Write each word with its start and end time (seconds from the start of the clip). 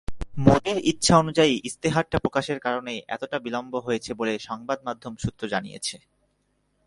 মোদির 0.37 0.77
ইচ্ছা 0.83 1.13
অনুযায়ী 1.17 1.53
ইশতেহারটি 1.63 2.17
প্রকাশের 2.19 2.59
কারণেই 2.59 2.99
এতটা 3.07 3.37
বিলম্ব 3.39 3.73
হয়েছে 3.79 4.11
বলে 4.13 4.33
সংবাদমাধ্যম 4.39 5.13
সূত্র 5.17 5.43
জানিয়েছে। 5.47 5.95